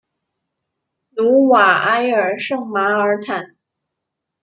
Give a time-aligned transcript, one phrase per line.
[1.11, 3.55] 努瓦埃尔圣马尔坦。